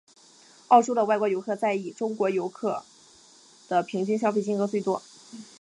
[0.69, 2.83] 澳洲的外国游客在以中国人游客
[3.67, 5.03] 的平均消费金额最多。